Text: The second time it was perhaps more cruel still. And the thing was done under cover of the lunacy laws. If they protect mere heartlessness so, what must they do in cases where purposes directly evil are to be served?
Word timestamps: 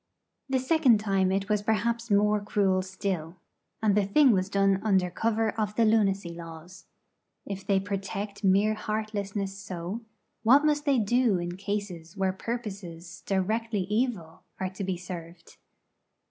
The 0.49 0.57
second 0.57 0.99
time 0.99 1.31
it 1.31 1.47
was 1.47 1.61
perhaps 1.61 2.09
more 2.09 2.41
cruel 2.41 2.81
still. 2.81 3.35
And 3.83 3.93
the 3.93 4.03
thing 4.03 4.31
was 4.31 4.49
done 4.49 4.81
under 4.81 5.11
cover 5.11 5.51
of 5.59 5.75
the 5.75 5.85
lunacy 5.85 6.33
laws. 6.33 6.85
If 7.45 7.67
they 7.67 7.79
protect 7.79 8.43
mere 8.43 8.73
heartlessness 8.73 9.55
so, 9.55 10.01
what 10.41 10.65
must 10.65 10.85
they 10.85 10.97
do 10.97 11.37
in 11.37 11.55
cases 11.55 12.17
where 12.17 12.33
purposes 12.33 13.21
directly 13.27 13.81
evil 13.81 14.41
are 14.59 14.71
to 14.71 14.83
be 14.83 14.97
served? 14.97 15.57